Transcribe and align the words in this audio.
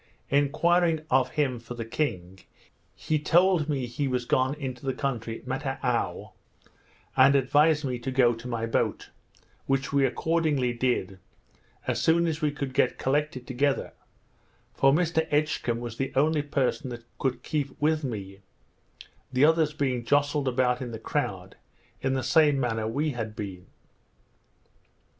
Enquiring 0.31 1.01
of 1.11 1.29
him 1.33 1.59
for 1.59 1.75
the 1.75 1.85
king, 1.85 2.39
he 2.95 3.19
told 3.19 3.69
me 3.69 3.85
he 3.85 4.07
was 4.07 4.25
gone 4.25 4.55
into 4.55 4.83
the 4.83 4.95
country 4.95 5.43
Mataou, 5.45 6.31
and 7.15 7.35
advised 7.35 7.85
me 7.85 7.99
to 7.99 8.09
go 8.09 8.33
to 8.33 8.47
my 8.47 8.65
boat; 8.65 9.11
which 9.67 9.93
we 9.93 10.03
accordingly 10.03 10.73
did, 10.73 11.19
as 11.85 12.01
soon 12.01 12.25
as 12.25 12.41
we 12.41 12.49
could 12.49 12.73
get 12.73 12.97
collected 12.97 13.45
together; 13.45 13.93
for 14.73 14.91
Mr 14.91 15.31
Edgcumbe 15.31 15.77
was 15.79 15.97
the 15.97 16.11
only 16.15 16.41
person 16.41 16.89
that 16.89 17.05
could 17.19 17.43
keep 17.43 17.79
with 17.79 18.03
me, 18.03 18.39
the 19.31 19.45
others 19.45 19.71
being 19.71 20.03
jostled 20.03 20.47
about 20.47 20.81
in 20.81 20.89
the 20.89 20.97
crowd, 20.97 21.57
in 22.01 22.15
the 22.15 22.23
same 22.23 22.59
manner 22.59 22.87
we 22.87 23.11
had 23.11 23.35
been. 23.35 23.67